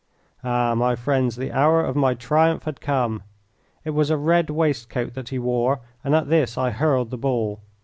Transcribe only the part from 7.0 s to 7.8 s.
the ball.